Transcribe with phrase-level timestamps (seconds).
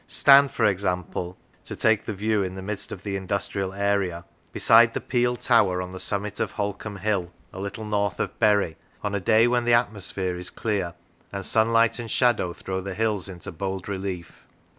[0.07, 3.15] Stand, for example 25 D Lancashire (to take a view in the midst of the
[3.15, 8.19] industrial area), beside the Peel tower on the summit of Holcombe Hill, a little north
[8.19, 10.95] of Bury, on a day when the atmosphere is clear,
[11.31, 14.43] and sunlight and shadow throw the hills into bold relief.